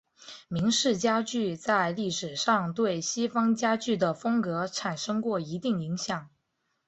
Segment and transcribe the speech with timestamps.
[0.47, 6.27] 明式家具在历史上对西方家具的风格产生过一定影响。